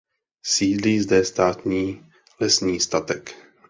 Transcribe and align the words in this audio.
Sídlí 0.45 0.99
zde 0.99 1.25
státní 1.25 2.05
lesní 2.39 2.79
statek. 2.79 3.35